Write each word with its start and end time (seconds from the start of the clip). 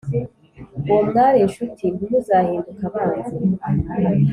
uwo 0.89 0.99
mwari 1.09 1.37
incuti, 1.45 1.83
ntimuzahinduke 1.95 2.83
abanzi 2.89 3.33